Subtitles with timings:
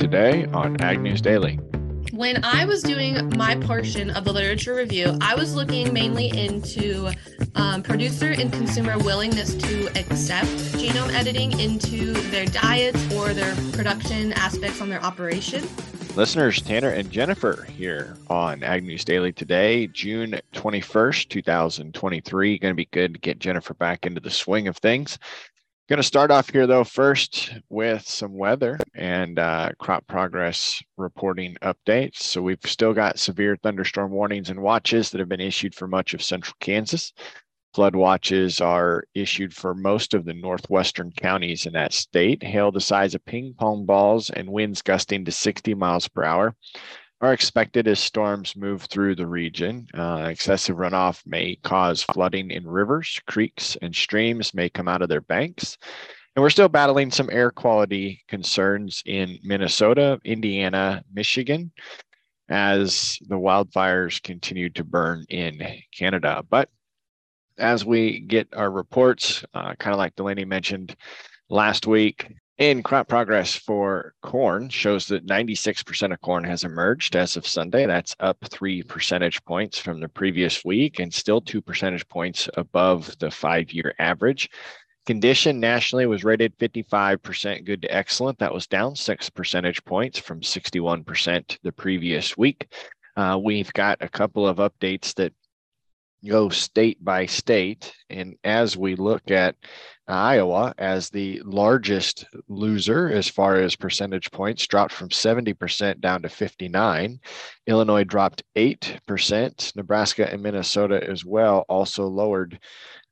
[0.00, 1.56] today on Ag News Daily.
[2.12, 7.12] When I was doing my portion of the literature review, I was looking mainly into
[7.54, 10.48] um, producer and consumer willingness to accept
[10.80, 15.68] genome editing into their diets or their production aspects on their operation.
[16.16, 22.58] Listeners, Tanner and Jennifer here on Ag News Daily today, June 21st, 2023.
[22.58, 25.18] Going to be good to get Jennifer back into the swing of things.
[25.90, 31.56] Going to start off here, though, first with some weather and uh, crop progress reporting
[31.62, 32.18] updates.
[32.18, 36.14] So, we've still got severe thunderstorm warnings and watches that have been issued for much
[36.14, 37.12] of central Kansas.
[37.74, 42.40] Flood watches are issued for most of the northwestern counties in that state.
[42.44, 46.54] Hail the size of ping pong balls and winds gusting to 60 miles per hour
[47.20, 49.86] are expected as storms move through the region.
[49.94, 55.08] Uh, excessive runoff may cause flooding in rivers, creeks, and streams may come out of
[55.08, 55.76] their banks.
[56.34, 61.72] And we're still battling some air quality concerns in Minnesota, Indiana, Michigan,
[62.48, 65.60] as the wildfires continue to burn in
[65.96, 66.42] Canada.
[66.48, 66.70] But
[67.58, 70.96] as we get our reports, uh, kind of like Delaney mentioned
[71.50, 77.38] last week, in crop progress for corn shows that 96% of corn has emerged as
[77.38, 77.86] of Sunday.
[77.86, 83.18] That's up three percentage points from the previous week and still two percentage points above
[83.18, 84.50] the five year average.
[85.06, 88.38] Condition nationally was rated 55% good to excellent.
[88.38, 92.70] That was down six percentage points from 61% the previous week.
[93.16, 95.32] Uh, we've got a couple of updates that
[96.26, 97.94] go state by state.
[98.10, 99.56] And as we look at
[100.10, 106.28] Iowa as the largest loser as far as percentage points, dropped from 70% down to
[106.28, 107.20] 59.
[107.66, 109.76] Illinois dropped 8%.
[109.76, 112.58] Nebraska and Minnesota as well also lowered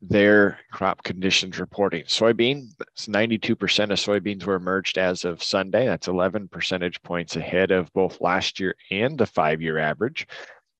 [0.00, 2.04] their crop conditions reporting.
[2.04, 5.86] Soybean, 92% of soybeans were emerged as of Sunday.
[5.86, 10.26] That's 11 percentage points ahead of both last year and the five year average.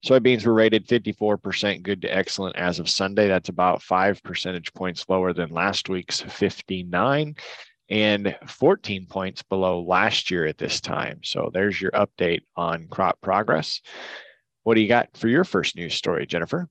[0.05, 3.27] Soybeans were rated 54% good to excellent as of Sunday.
[3.27, 7.35] That's about five percentage points lower than last week's 59
[7.91, 11.21] and 14 points below last year at this time.
[11.25, 13.81] So there's your update on crop progress.
[14.63, 16.69] What do you got for your first news story, Jennifer?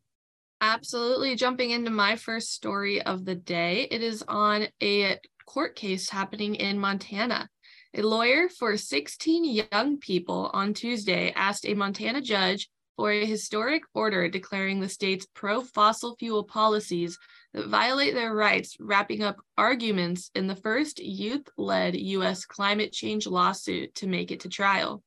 [0.62, 1.36] Absolutely.
[1.36, 6.56] Jumping into my first story of the day, it is on a court case happening
[6.56, 7.50] in Montana.
[7.94, 13.84] A lawyer for 16 young people on Tuesday asked a Montana judge for a historic
[13.94, 17.18] order declaring the state's pro fossil fuel policies
[17.54, 22.44] that violate their rights, wrapping up arguments in the first youth led U.S.
[22.46, 25.04] climate change lawsuit to make it to trial.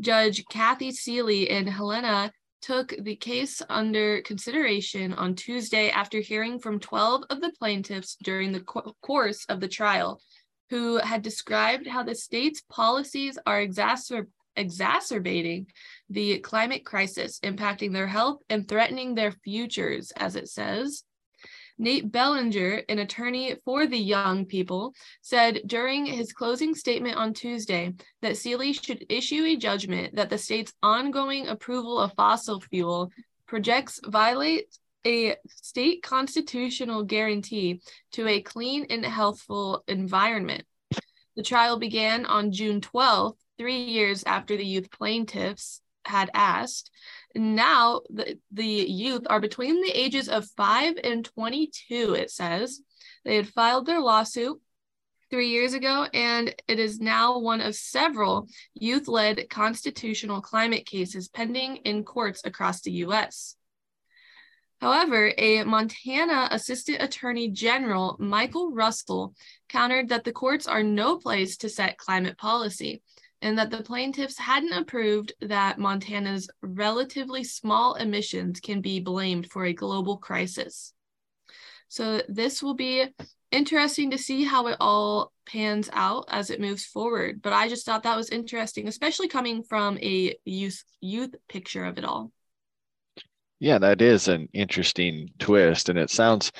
[0.00, 6.80] Judge Kathy Seeley in Helena took the case under consideration on Tuesday after hearing from
[6.80, 10.20] 12 of the plaintiffs during the co- course of the trial,
[10.70, 15.66] who had described how the state's policies are exacerbating exacerbating
[16.10, 21.04] the climate crisis, impacting their health and threatening their futures, as it says.
[21.76, 27.92] Nate Bellinger, an attorney for the young people, said during his closing statement on Tuesday
[28.22, 33.10] that Seeley should issue a judgment that the state's ongoing approval of fossil fuel
[33.46, 34.66] projects violate
[35.06, 37.80] a state constitutional guarantee
[38.12, 40.64] to a clean and healthful environment.
[41.36, 46.90] The trial began on June 12th three years after the youth plaintiffs had asked.
[47.34, 52.80] Now the, the youth are between the ages of 5 and 22, it says.
[53.24, 54.60] They had filed their lawsuit
[55.30, 61.28] three years ago, and it is now one of several youth led constitutional climate cases
[61.28, 63.56] pending in courts across the US.
[64.80, 69.34] However, a Montana Assistant Attorney General, Michael Russell,
[69.68, 73.02] countered that the courts are no place to set climate policy
[73.44, 79.66] and that the plaintiffs hadn't approved that Montana's relatively small emissions can be blamed for
[79.66, 80.94] a global crisis.
[81.88, 83.06] So, this will be
[83.52, 87.42] interesting to see how it all pans out as it moves forward.
[87.42, 91.98] But I just thought that was interesting, especially coming from a youth youth picture of
[91.98, 92.32] it all.
[93.60, 95.90] Yeah, that is an interesting twist.
[95.90, 96.50] And it sounds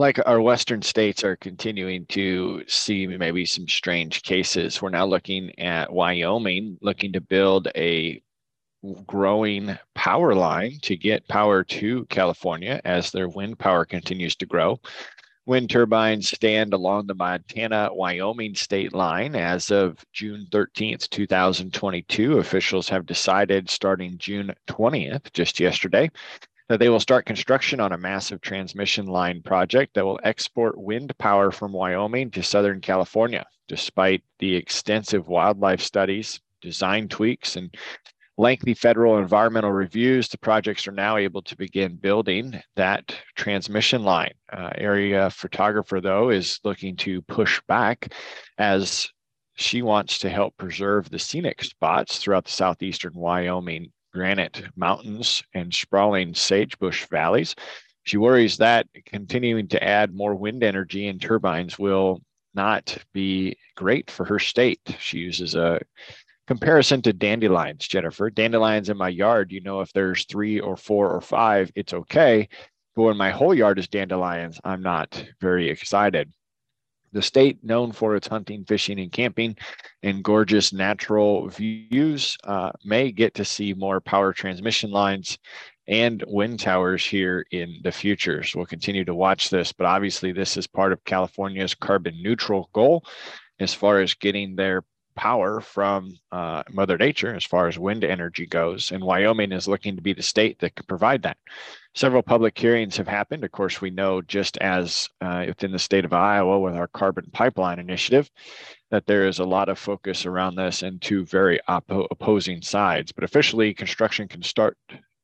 [0.00, 4.80] like our western states are continuing to see maybe some strange cases.
[4.80, 8.22] We're now looking at Wyoming looking to build a
[9.06, 14.80] growing power line to get power to California as their wind power continues to grow.
[15.44, 22.38] Wind turbines stand along the Montana Wyoming state line as of June 13th, 2022.
[22.38, 26.08] Officials have decided starting June 20th, just yesterday,
[26.70, 31.12] that they will start construction on a massive transmission line project that will export wind
[31.18, 33.44] power from Wyoming to Southern California.
[33.66, 37.74] Despite the extensive wildlife studies, design tweaks, and
[38.38, 44.34] lengthy federal environmental reviews, the projects are now able to begin building that transmission line.
[44.52, 48.12] Uh, area photographer, though, is looking to push back
[48.58, 49.08] as
[49.56, 55.72] she wants to help preserve the scenic spots throughout the southeastern Wyoming granite mountains and
[55.72, 57.54] sprawling sagebush valleys.
[58.04, 62.20] She worries that continuing to add more wind energy and turbines will
[62.54, 64.80] not be great for her state.
[64.98, 65.80] She uses a
[66.46, 68.30] comparison to dandelions, Jennifer.
[68.30, 72.48] Dandelions in my yard, you know, if there's three or four or five, it's okay.
[72.96, 76.32] But when my whole yard is dandelions, I'm not very excited.
[77.12, 79.56] The state, known for its hunting, fishing, and camping
[80.02, 85.38] and gorgeous natural views, uh, may get to see more power transmission lines
[85.88, 88.44] and wind towers here in the future.
[88.44, 92.70] So we'll continue to watch this, but obviously, this is part of California's carbon neutral
[92.72, 93.04] goal
[93.58, 94.84] as far as getting their
[95.14, 98.92] power from uh, Mother Nature as far as wind energy goes.
[98.92, 101.36] And Wyoming is looking to be the state that can provide that.
[101.94, 103.44] Several public hearings have happened.
[103.44, 107.28] Of course, we know just as uh, within the state of Iowa with our carbon
[107.32, 108.30] pipeline initiative,
[108.90, 113.12] that there is a lot of focus around this and two very op- opposing sides.
[113.12, 114.76] But officially, construction can start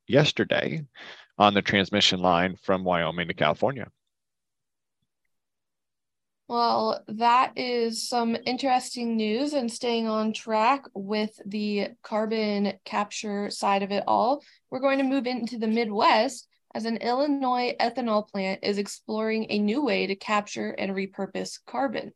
[0.09, 0.83] yesterday
[1.39, 3.89] on the transmission line from Wyoming to California.
[6.49, 13.83] Well, that is some interesting news and staying on track with the carbon capture side
[13.83, 14.43] of it all.
[14.71, 19.59] We're going to move into the Midwest as an Illinois ethanol plant is exploring a
[19.59, 22.13] new way to capture and repurpose carbon.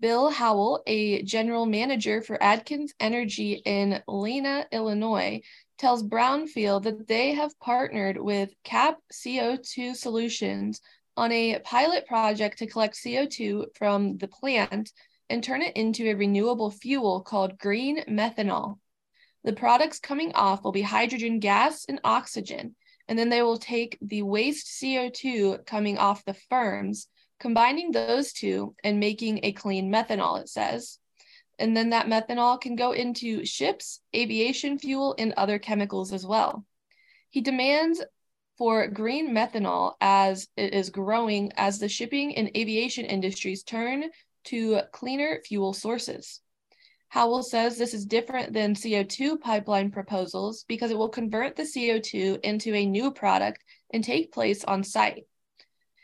[0.00, 5.42] Bill Howell, a general manager for Adkins Energy in Lena, Illinois,
[5.78, 10.80] tells Brownfield that they have partnered with CAP CO2 Solutions
[11.16, 14.92] on a pilot project to collect CO2 from the plant
[15.30, 18.78] and turn it into a renewable fuel called green methanol.
[19.44, 22.74] The products coming off will be hydrogen gas and oxygen,
[23.08, 27.08] and then they will take the waste CO2 coming off the firms,
[27.38, 30.98] combining those two and making a clean methanol, it says.
[31.58, 36.64] And then that methanol can go into ships, aviation fuel, and other chemicals as well.
[37.30, 38.02] He demands
[38.56, 44.04] for green methanol as it is growing as the shipping and aviation industries turn
[44.44, 46.40] to cleaner fuel sources.
[47.08, 52.40] Howell says this is different than CO2 pipeline proposals because it will convert the CO2
[52.42, 53.62] into a new product
[53.92, 55.24] and take place on site.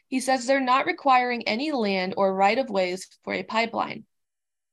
[0.07, 4.05] He says they're not requiring any land or right of ways for a pipeline.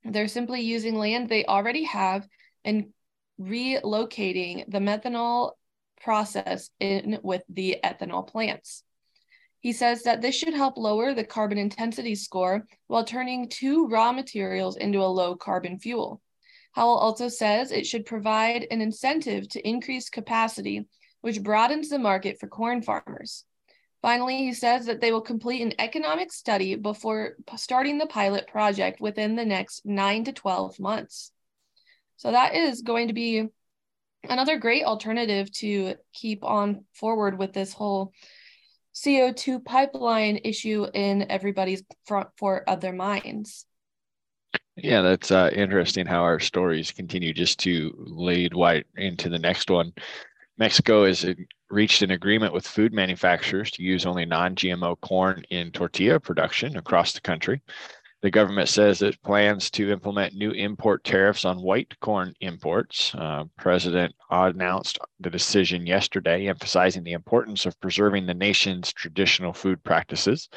[0.04, 2.28] They're simply using land they already have
[2.64, 2.94] and
[3.40, 5.54] relocating the methanol
[6.02, 8.84] process in with the ethanol plants.
[9.60, 14.12] He says that this should help lower the carbon intensity score while turning two raw
[14.12, 16.22] materials into a low carbon fuel.
[16.74, 20.86] Howell also says it should provide an incentive to increase capacity,
[21.22, 23.46] which broadens the market for corn farmers.
[24.04, 29.02] Finally, he says that they will complete an economic study before starting the pilot project
[29.02, 31.32] within the next nine to 12 months.
[32.18, 33.48] So that is going to be
[34.30, 38.14] another great alternative to keep on forward with this whole
[38.94, 43.66] CO2 pipeline issue in everybody's front for of their minds.
[44.76, 49.70] Yeah, that's uh, interesting how our stories continue just to lead right into the next
[49.70, 49.94] one.
[50.58, 51.26] Mexico has
[51.70, 56.78] reached an agreement with food manufacturers to use only non GMO corn in tortilla production
[56.78, 57.62] across the country.
[58.22, 63.14] The government says it plans to implement new import tariffs on white corn imports.
[63.14, 69.84] Uh, President announced the decision yesterday, emphasizing the importance of preserving the nation's traditional food
[69.84, 70.50] practices.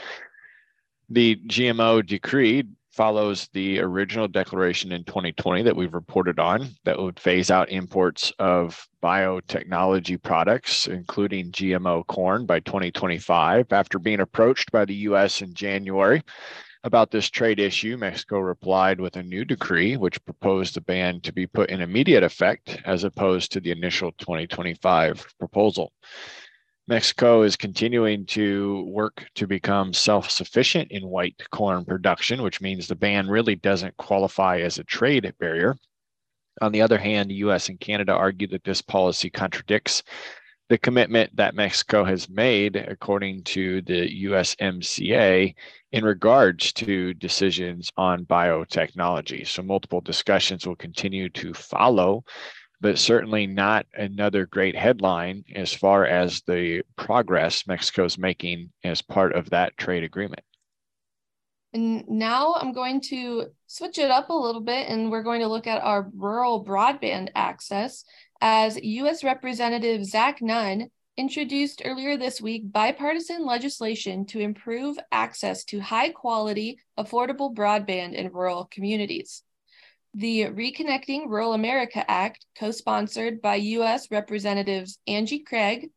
[1.10, 7.20] The GMO decree follows the original declaration in 2020 that we've reported on that would
[7.20, 13.72] phase out imports of biotechnology products, including GMO corn, by 2025.
[13.72, 16.22] After being approached by the US in January,
[16.84, 21.32] about this trade issue, Mexico replied with a new decree which proposed the ban to
[21.32, 25.92] be put in immediate effect as opposed to the initial 2025 proposal.
[26.88, 32.88] Mexico is continuing to work to become self sufficient in white corn production, which means
[32.88, 35.76] the ban really doesn't qualify as a trade barrier.
[36.60, 40.02] On the other hand, the US and Canada argue that this policy contradicts
[40.70, 45.54] the commitment that Mexico has made, according to the USMCA,
[45.92, 49.46] in regards to decisions on biotechnology.
[49.46, 52.24] So, multiple discussions will continue to follow
[52.80, 59.02] but certainly not another great headline as far as the progress Mexico is making as
[59.02, 60.42] part of that trade agreement.
[61.72, 65.46] And now I'm going to switch it up a little bit and we're going to
[65.46, 68.04] look at our rural broadband access
[68.40, 69.22] as U.S.
[69.22, 76.78] Representative Zach Nunn introduced earlier this week bipartisan legislation to improve access to high quality,
[76.98, 79.42] affordable broadband in rural communities.
[80.14, 84.10] The Reconnecting Rural America Act, co sponsored by U.S.
[84.10, 85.90] Representatives Angie Craig,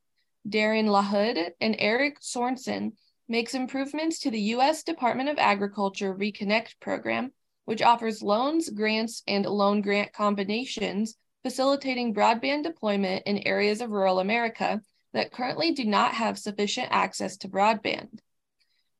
[0.47, 2.91] Darren LaHood, and Eric Sorensen,
[3.29, 4.83] makes improvements to the U.S.
[4.83, 7.31] Department of Agriculture Reconnect program,
[7.65, 14.19] which offers loans, grants, and loan grant combinations, facilitating broadband deployment in areas of rural
[14.19, 14.81] America
[15.13, 18.19] that currently do not have sufficient access to broadband.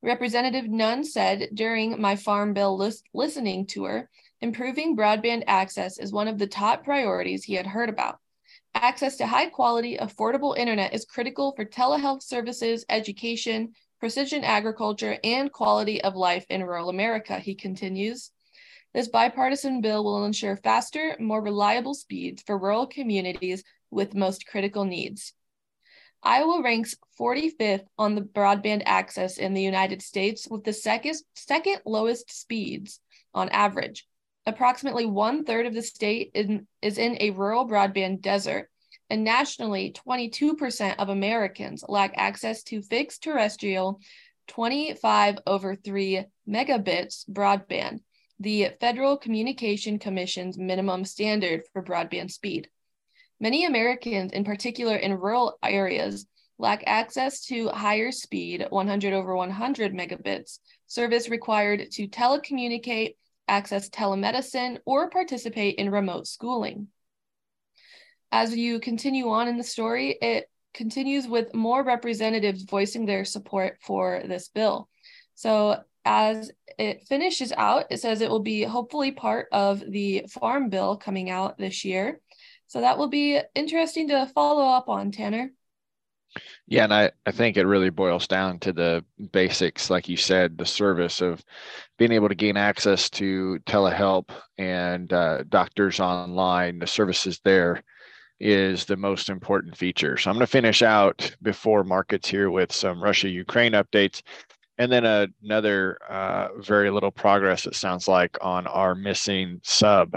[0.02, 4.10] Representative Nunn said during my Farm Bill list- listening tour,
[4.42, 8.18] improving broadband access is one of the top priorities he had heard about.
[8.74, 15.50] Access to high quality, affordable internet is critical for telehealth services, education, precision agriculture, and
[15.50, 18.30] quality of life in rural America, he continues.
[18.94, 24.84] This bipartisan bill will ensure faster, more reliable speeds for rural communities with most critical
[24.84, 25.32] needs.
[26.22, 31.80] Iowa ranks 45th on the broadband access in the United States with the second, second
[31.84, 33.00] lowest speeds
[33.34, 34.06] on average.
[34.46, 38.70] Approximately one third of the state in, is in a rural broadband desert,
[39.10, 44.00] and nationally, 22% of Americans lack access to fixed terrestrial
[44.48, 48.00] 25 over 3 megabits broadband,
[48.40, 52.68] the Federal Communication Commission's minimum standard for broadband speed.
[53.40, 56.26] Many Americans, in particular in rural areas,
[56.58, 63.16] lack access to higher speed 100 over 100 megabits service required to telecommunicate,
[63.48, 66.88] access telemedicine, or participate in remote schooling.
[68.30, 73.78] As you continue on in the story, it continues with more representatives voicing their support
[73.80, 74.88] for this bill.
[75.34, 80.68] So as it finishes out, it says it will be hopefully part of the farm
[80.68, 82.20] bill coming out this year.
[82.66, 85.50] So that will be interesting to follow up on, Tanner.
[86.66, 90.58] Yeah, and I, I think it really boils down to the basics, like you said,
[90.58, 91.44] the service of
[91.98, 97.82] being able to gain access to telehealth and uh, doctors online, the services there
[98.40, 100.16] is the most important feature.
[100.16, 104.22] So I'm going to finish out before markets here with some Russia Ukraine updates.
[104.78, 105.04] And then
[105.42, 110.16] another uh, very little progress, it sounds like, on our missing sub.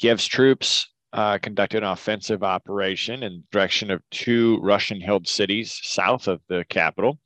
[0.00, 6.26] Kiev's troops uh, conducted an offensive operation in direction of two Russian held cities south
[6.26, 7.18] of the capital.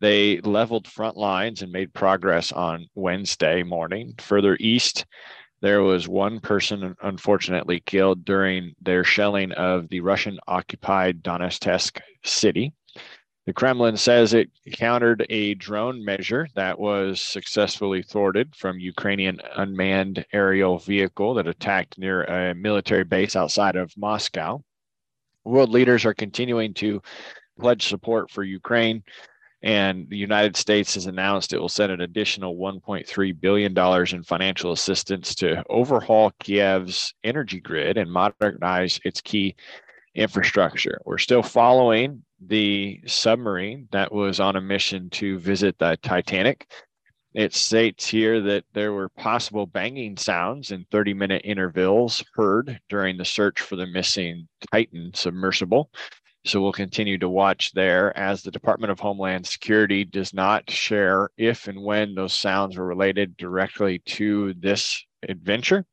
[0.00, 4.14] They leveled front lines and made progress on Wednesday morning.
[4.18, 5.04] Further east,
[5.60, 12.72] there was one person unfortunately killed during their shelling of the Russian occupied Donetsk city.
[13.48, 20.26] The Kremlin says it countered a drone measure that was successfully thwarted from Ukrainian unmanned
[20.34, 24.62] aerial vehicle that attacked near a military base outside of Moscow.
[25.46, 27.00] World leaders are continuing to
[27.58, 29.02] pledge support for Ukraine,
[29.62, 34.72] and the United States has announced it will send an additional $1.3 billion in financial
[34.72, 39.56] assistance to overhaul Kiev's energy grid and modernize its key
[40.18, 41.00] infrastructure.
[41.04, 46.70] We're still following the submarine that was on a mission to visit the Titanic.
[47.34, 53.16] It states here that there were possible banging sounds in 30 minute intervals heard during
[53.16, 55.90] the search for the missing Titan submersible.
[56.44, 61.28] So we'll continue to watch there as the Department of Homeland Security does not share
[61.36, 65.84] if and when those sounds were related directly to this adventure.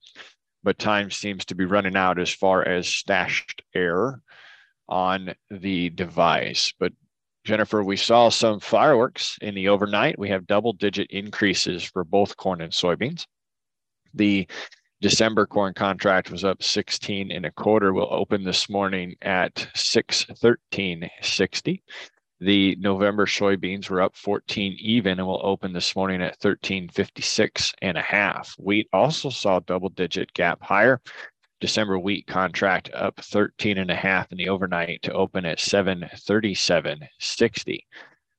[0.65, 4.19] But time seems to be running out as far as stashed air
[4.89, 6.73] on the device.
[6.79, 6.91] But
[7.43, 10.17] Jennifer, we saw some fireworks in the overnight.
[10.17, 13.27] We have double digit increases for both corn and soybeans.
[14.15, 14.47] The
[15.01, 17.93] December corn contract was up 16 and a quarter.
[17.93, 21.83] Will open this morning at 613.60.
[22.45, 27.97] The November soybeans were up 14 even and will open this morning at 1356 and
[27.97, 28.53] a half.
[28.59, 31.01] Wheat also saw double digit gap higher.
[31.59, 37.79] December wheat contract up 13 and a half in the overnight to open at 737.60.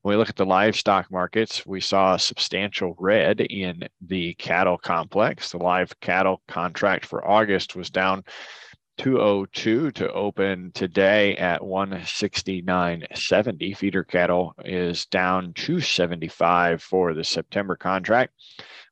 [0.02, 4.78] When we look at the livestock markets, we saw a substantial red in the cattle
[4.78, 5.50] complex.
[5.50, 8.22] The live cattle contract for August was down
[8.98, 13.76] 202 to open today at 169.70.
[13.76, 18.32] Feeder cattle is down 275 for the September contract.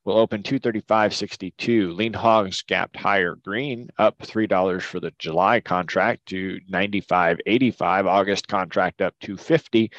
[0.04, 1.96] will open 235.62.
[1.96, 3.37] Lean hogs gapped higher.
[3.37, 8.06] Green up $3 for the July contract to 95.85.
[8.06, 9.90] August contract up 250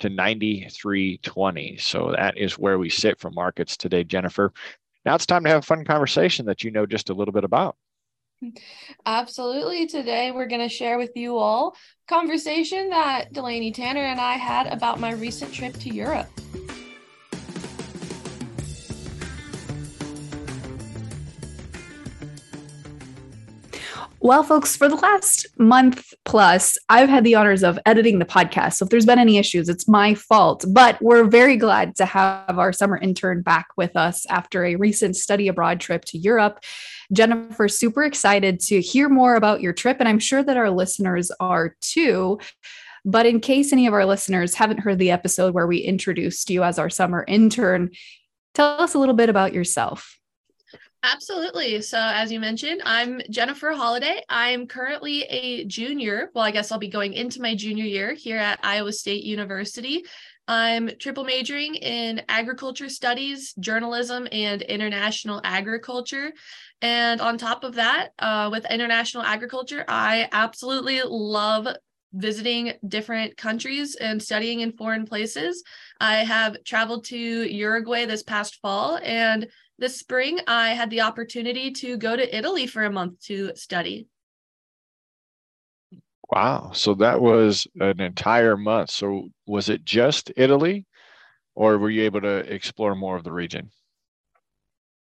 [0.00, 1.80] to 93.20.
[1.80, 4.52] So that is where we sit for markets today, Jennifer.
[5.04, 7.44] Now it's time to have a fun conversation that you know just a little bit
[7.44, 7.76] about.
[9.06, 9.86] Absolutely.
[9.86, 11.76] Today we're going to share with you all
[12.08, 16.28] conversation that Delaney Tanner and I had about my recent trip to Europe.
[24.20, 28.74] Well, folks, for the last month plus, I've had the honors of editing the podcast.
[28.74, 30.64] So if there's been any issues, it's my fault.
[30.68, 35.16] But we're very glad to have our summer intern back with us after a recent
[35.16, 36.62] study abroad trip to Europe.
[37.12, 39.96] Jennifer, super excited to hear more about your trip.
[40.00, 42.38] And I'm sure that our listeners are too.
[43.04, 46.62] But in case any of our listeners haven't heard the episode where we introduced you
[46.62, 47.90] as our summer intern,
[48.54, 50.19] tell us a little bit about yourself.
[51.02, 51.80] Absolutely.
[51.80, 54.22] So, as you mentioned, I'm Jennifer Holiday.
[54.28, 56.30] I'm currently a junior.
[56.34, 60.04] Well, I guess I'll be going into my junior year here at Iowa State University.
[60.46, 66.32] I'm triple majoring in agriculture studies, journalism, and international agriculture.
[66.82, 71.66] And on top of that, uh, with international agriculture, I absolutely love
[72.12, 75.62] visiting different countries and studying in foreign places.
[76.00, 79.46] I have traveled to Uruguay this past fall and
[79.80, 84.06] this spring, I had the opportunity to go to Italy for a month to study.
[86.30, 86.70] Wow.
[86.72, 88.90] So that was an entire month.
[88.90, 90.86] So was it just Italy
[91.56, 93.70] or were you able to explore more of the region?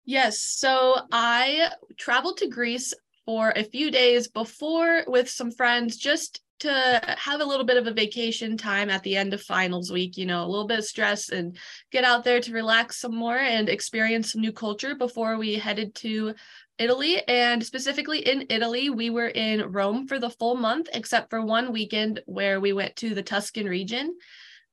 [0.06, 0.42] Yes.
[0.42, 2.94] So I traveled to Greece
[3.26, 7.88] for a few days before with some friends just to have a little bit of
[7.88, 10.86] a vacation time at the end of finals week, you know, a little bit of
[10.86, 11.58] stress and
[11.92, 15.94] get out there to relax some more and experience some new culture before we headed
[15.96, 16.34] to
[16.78, 17.22] Italy.
[17.28, 21.72] And specifically in Italy, we were in Rome for the full month, except for one
[21.72, 24.16] weekend where we went to the Tuscan region.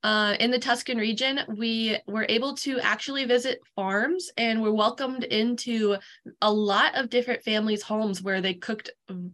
[0.05, 5.25] Uh, in the Tuscan region, we were able to actually visit farms and were welcomed
[5.25, 5.97] into
[6.41, 8.91] a lot of different families' homes where they cooked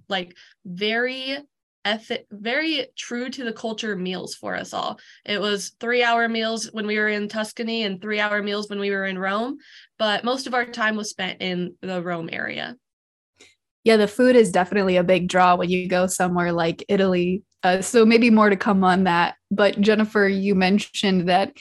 [0.08, 0.34] like
[0.64, 1.38] very
[1.84, 4.98] ethic very true to the culture meals for us all.
[5.24, 8.78] It was three hour meals when we were in tuscany and three hour meals when
[8.78, 9.58] we were in rome
[9.98, 12.76] but most of our time was spent in the rome area.
[13.84, 17.42] Yeah the food is definitely a big draw when you go somewhere like italy.
[17.62, 21.56] Uh, so maybe more to come on that but jennifer you mentioned that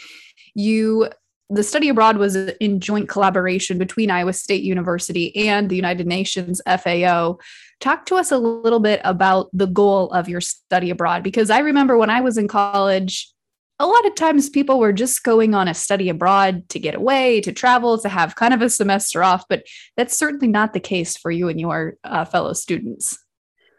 [0.54, 1.10] you
[1.54, 6.62] the study abroad was in joint collaboration between Iowa State University and the United Nations
[6.66, 7.38] FAO.
[7.80, 11.60] Talk to us a little bit about the goal of your study abroad, because I
[11.60, 13.32] remember when I was in college,
[13.80, 17.42] a lot of times people were just going on a study abroad to get away,
[17.42, 19.63] to travel, to have kind of a semester off, but
[19.98, 23.18] that's certainly not the case for you and your uh, fellow students.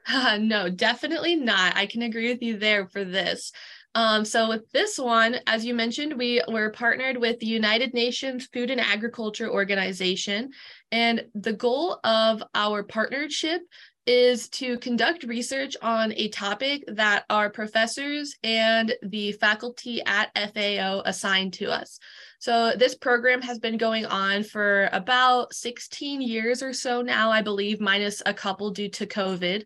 [0.06, 1.76] Uh, no, definitely not.
[1.76, 3.52] I can agree with you there for this.
[3.94, 8.46] Um, so with this one, as you mentioned, we were partnered with the United Nations
[8.46, 10.50] Food and Agriculture Organization.
[10.90, 13.62] And the goal of our partnership
[14.06, 21.02] is to conduct research on a topic that our professors and the faculty at FAO
[21.06, 21.98] assigned to us.
[22.38, 27.40] So this program has been going on for about 16 years or so now, I
[27.40, 29.64] believe, minus a couple due to COVID.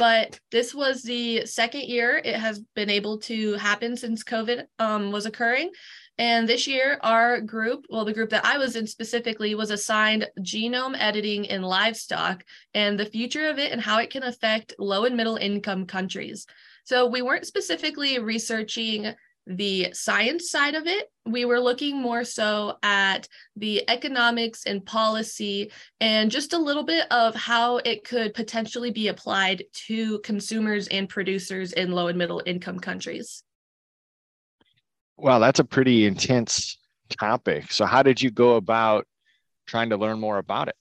[0.00, 5.12] But this was the second year it has been able to happen since COVID um,
[5.12, 5.72] was occurring.
[6.16, 10.26] And this year, our group, well, the group that I was in specifically, was assigned
[10.40, 15.04] genome editing in livestock and the future of it and how it can affect low
[15.04, 16.46] and middle income countries.
[16.84, 19.14] So we weren't specifically researching
[19.50, 21.10] the science side of it.
[21.26, 27.10] We were looking more so at the economics and policy and just a little bit
[27.10, 32.42] of how it could potentially be applied to consumers and producers in low and middle
[32.46, 33.42] income countries.
[35.16, 36.78] Wow, that's a pretty intense
[37.18, 37.72] topic.
[37.72, 39.06] So, how did you go about
[39.66, 40.76] trying to learn more about it?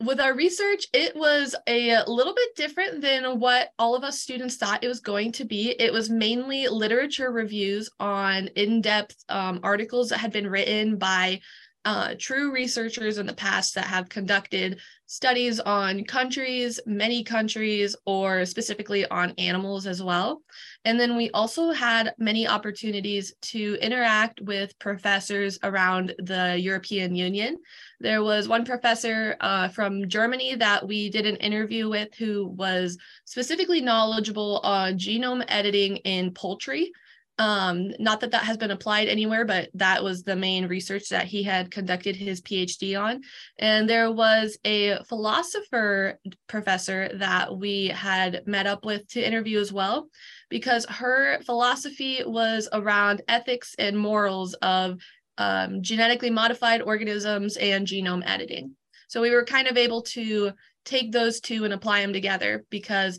[0.00, 4.56] With our research, it was a little bit different than what all of us students
[4.56, 5.70] thought it was going to be.
[5.70, 11.40] It was mainly literature reviews on in depth um, articles that had been written by
[11.86, 18.44] uh, true researchers in the past that have conducted studies on countries, many countries, or
[18.44, 20.42] specifically on animals as well.
[20.84, 27.56] And then we also had many opportunities to interact with professors around the European Union.
[28.00, 32.98] There was one professor uh, from Germany that we did an interview with who was
[33.26, 36.90] specifically knowledgeable on genome editing in poultry.
[37.38, 41.26] Um, not that that has been applied anywhere, but that was the main research that
[41.26, 43.20] he had conducted his PhD on.
[43.58, 49.70] And there was a philosopher professor that we had met up with to interview as
[49.70, 50.08] well,
[50.48, 54.98] because her philosophy was around ethics and morals of
[55.36, 58.74] um, genetically modified organisms and genome editing.
[59.08, 60.52] So we were kind of able to
[60.86, 63.18] take those two and apply them together because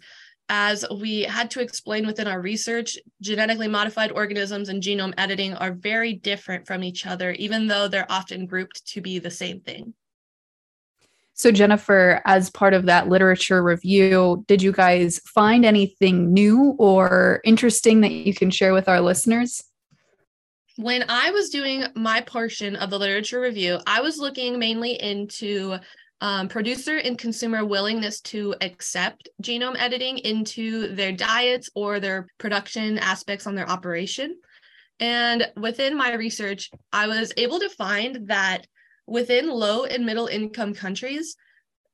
[0.50, 5.74] as we had to explain within our research, genetically modified organisms and genome editing are
[5.74, 9.94] very different from each other, even though they're often grouped to be the same thing.
[11.34, 17.42] So, Jennifer, as part of that literature review, did you guys find anything new or
[17.44, 19.64] interesting that you can share with our listeners?
[20.78, 25.78] When I was doing my portion of the literature review, I was looking mainly into
[26.22, 32.98] um, producer and consumer willingness to accept genome editing into their diets or their production
[32.98, 34.38] aspects on their operation.
[35.00, 38.66] And within my research, I was able to find that
[39.06, 41.36] within low and middle income countries,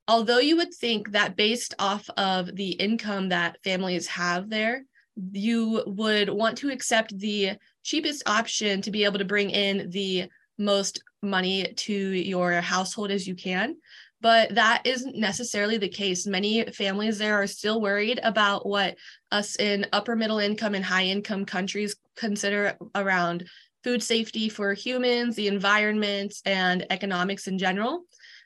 [0.08, 4.84] although you would think that based off of the income that families have there,
[5.32, 7.52] you would want to accept the
[7.84, 13.28] cheapest option to be able to bring in the most money to your household as
[13.28, 13.76] you can
[14.24, 16.26] but that isn't necessarily the case.
[16.26, 18.96] Many families there are still worried about what
[19.34, 23.46] us in upper middle income and high income countries consider around
[23.84, 28.04] food safety for humans, the environment, and economics in general.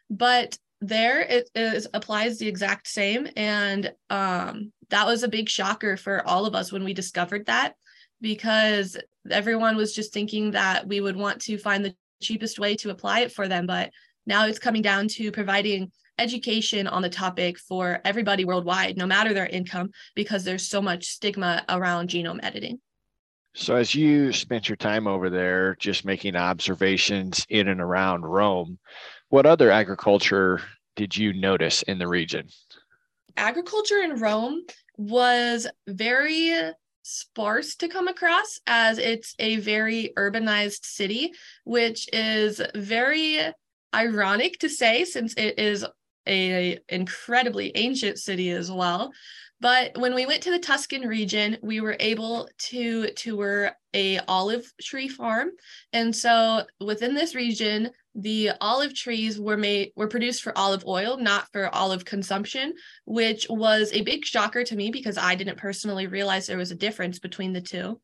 [0.09, 3.27] But there it is applies the exact same.
[3.37, 7.75] And um, that was a big shocker for all of us when we discovered that
[8.19, 8.97] because
[9.29, 13.19] everyone was just thinking that we would want to find the cheapest way to apply
[13.19, 13.67] it for them.
[13.67, 13.91] But
[14.27, 19.33] now it's coming down to providing education on the topic for everybody worldwide, no matter
[19.33, 22.79] their income, because there's so much stigma around genome editing.
[23.55, 28.77] So, as you spent your time over there just making observations in and around Rome,
[29.29, 30.61] what other agriculture
[30.95, 32.47] did you notice in the region?
[33.35, 34.61] Agriculture in Rome
[34.97, 36.53] was very
[37.03, 43.39] sparse to come across as it's a very urbanized city, which is very
[43.97, 45.85] ironic to say since it is
[46.27, 49.11] a incredibly ancient city as well.
[49.59, 54.71] But when we went to the Tuscan region, we were able to tour a olive
[54.79, 55.49] tree farm.
[55.93, 61.17] And so within this region, the olive trees were made were produced for olive oil,
[61.17, 62.73] not for olive consumption,
[63.05, 66.75] which was a big shocker to me because I didn't personally realize there was a
[66.75, 67.99] difference between the two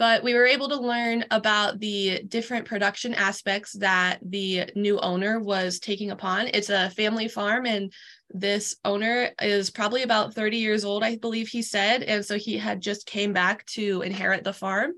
[0.00, 5.38] but we were able to learn about the different production aspects that the new owner
[5.38, 6.46] was taking upon.
[6.54, 7.92] It's a family farm, and
[8.30, 12.02] this owner is probably about 30 years old, I believe he said.
[12.02, 14.92] And so he had just came back to inherit the farm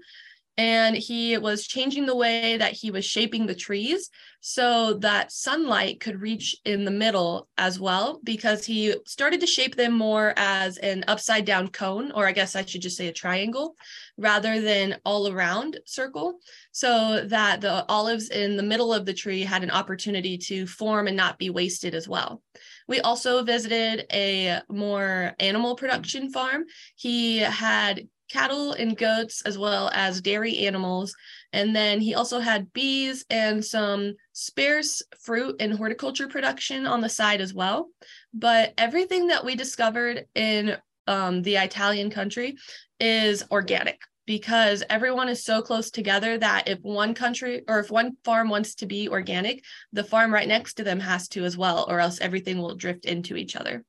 [0.58, 4.10] and he was changing the way that he was shaping the trees
[4.40, 9.76] so that sunlight could reach in the middle as well because he started to shape
[9.76, 13.12] them more as an upside down cone or i guess i should just say a
[13.12, 13.76] triangle
[14.18, 16.38] rather than all around circle
[16.72, 21.06] so that the olives in the middle of the tree had an opportunity to form
[21.06, 22.42] and not be wasted as well
[22.88, 26.64] we also visited a more animal production farm.
[26.96, 31.14] He had cattle and goats as well as dairy animals.
[31.52, 37.08] And then he also had bees and some sparse fruit and horticulture production on the
[37.08, 37.88] side as well.
[38.32, 42.56] But everything that we discovered in um, the Italian country
[42.98, 48.16] is organic because everyone is so close together that if one country or if one
[48.24, 51.86] farm wants to be organic, the farm right next to them has to as well,
[51.88, 53.84] or else everything will drift into each other.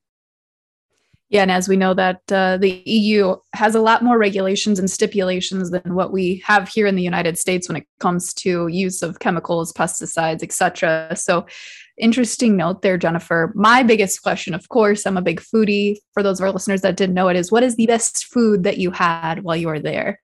[1.30, 4.90] Yeah, and as we know that uh, the EU has a lot more regulations and
[4.90, 9.02] stipulations than what we have here in the United States when it comes to use
[9.02, 11.12] of chemicals, pesticides, etc.
[11.16, 11.46] So,
[11.96, 13.52] interesting note there, Jennifer.
[13.54, 15.96] My biggest question, of course, I'm a big foodie.
[16.12, 18.62] For those of our listeners that didn't know it, is what is the best food
[18.64, 20.20] that you had while you were there?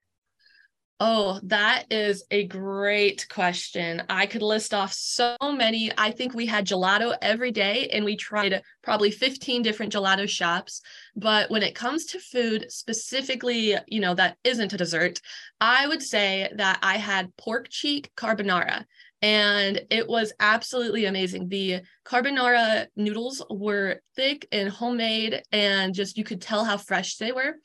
[1.03, 4.03] Oh, that is a great question.
[4.07, 5.91] I could list off so many.
[5.97, 10.83] I think we had gelato every day and we tried probably 15 different gelato shops.
[11.15, 15.21] But when it comes to food, specifically, you know, that isn't a dessert,
[15.59, 18.85] I would say that I had pork cheek carbonara
[19.21, 21.47] and it was absolutely amazing.
[21.47, 27.31] The carbonara noodles were thick and homemade, and just you could tell how fresh they
[27.31, 27.55] were.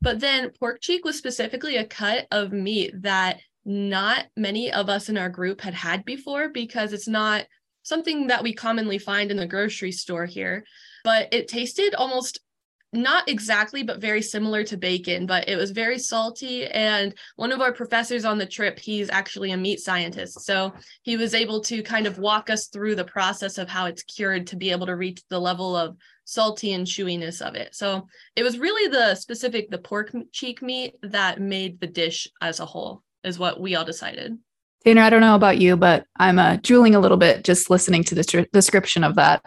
[0.00, 5.08] But then pork cheek was specifically a cut of meat that not many of us
[5.08, 7.46] in our group had had before because it's not
[7.82, 10.64] something that we commonly find in the grocery store here.
[11.02, 12.40] But it tasted almost
[12.92, 16.66] not exactly, but very similar to bacon, but it was very salty.
[16.66, 20.40] And one of our professors on the trip, he's actually a meat scientist.
[20.42, 20.72] So
[21.02, 24.46] he was able to kind of walk us through the process of how it's cured
[24.48, 27.74] to be able to reach the level of salty and chewiness of it.
[27.74, 32.60] So it was really the specific, the pork cheek meat that made the dish as
[32.60, 34.38] a whole, is what we all decided.
[34.84, 38.04] Tanner, I don't know about you, but I'm uh, drooling a little bit just listening
[38.04, 39.42] to the description of that.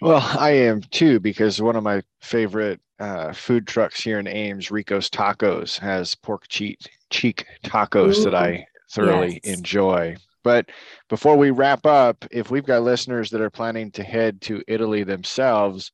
[0.00, 4.70] Well, I am too, because one of my favorite uh, food trucks here in Ames,
[4.70, 6.78] Rico's Tacos, has pork cheek,
[7.10, 9.56] cheek tacos Ooh, that I thoroughly yes.
[9.58, 10.16] enjoy.
[10.42, 10.66] But
[11.08, 15.02] before we wrap up, if we've got listeners that are planning to head to Italy
[15.02, 15.90] themselves,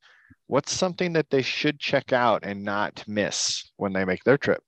[0.48, 4.62] what's something that they should check out and not miss when they make their trip?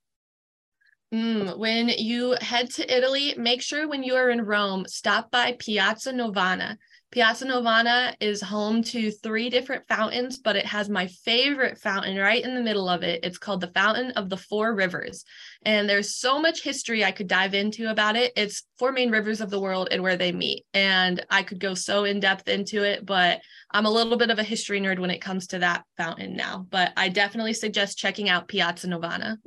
[1.13, 5.55] Mm, when you head to Italy, make sure when you are in Rome, stop by
[5.59, 6.77] Piazza Navona.
[7.13, 12.43] Piazza Navona is home to three different fountains, but it has my favorite fountain right
[12.43, 13.23] in the middle of it.
[13.23, 15.23] It's called the Fountain of the Four Rivers.
[15.63, 18.33] And there's so much history I could dive into about it.
[18.35, 20.65] It's four main rivers of the world and where they meet.
[20.73, 24.39] And I could go so in depth into it, but I'm a little bit of
[24.39, 26.65] a history nerd when it comes to that fountain now.
[26.67, 29.37] But I definitely suggest checking out Piazza Navona.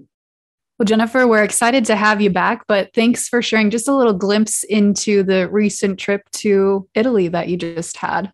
[0.78, 4.12] Well, Jennifer, we're excited to have you back, but thanks for sharing just a little
[4.12, 8.30] glimpse into the recent trip to Italy that you just had.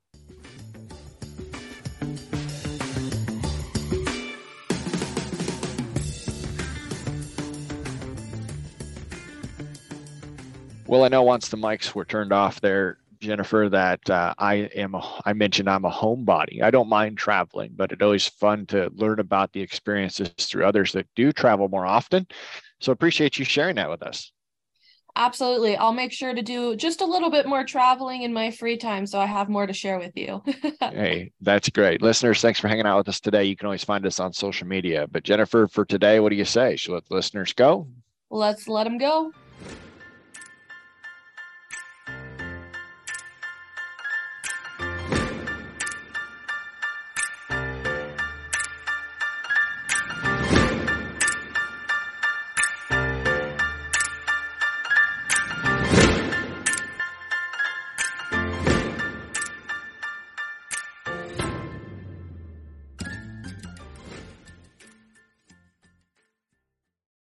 [10.88, 14.94] Well, I know once the mics were turned off there, Jennifer, that uh, I am,
[14.94, 16.62] a, I mentioned I'm a homebody.
[16.62, 20.92] I don't mind traveling, but it's always fun to learn about the experiences through others
[20.92, 22.26] that do travel more often.
[22.80, 24.32] So appreciate you sharing that with us.
[25.14, 25.76] Absolutely.
[25.76, 29.06] I'll make sure to do just a little bit more traveling in my free time
[29.06, 30.42] so I have more to share with you.
[30.80, 32.00] hey, that's great.
[32.00, 33.44] Listeners, thanks for hanging out with us today.
[33.44, 35.06] You can always find us on social media.
[35.11, 36.76] But Jennifer, for today, what do you say?
[36.76, 37.88] Should let the listeners go?
[38.30, 39.32] Let's let them go.